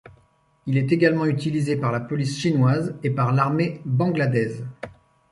[0.65, 4.65] Il est également utilisé par la police chinoise et par l'armée bangladaise.